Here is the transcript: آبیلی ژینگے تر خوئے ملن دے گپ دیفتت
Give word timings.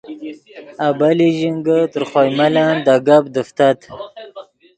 آبیلی 0.87 1.29
ژینگے 1.37 1.79
تر 1.91 2.01
خوئے 2.09 2.29
ملن 2.37 2.73
دے 2.85 2.95
گپ 3.07 3.25
دیفتت 3.35 3.79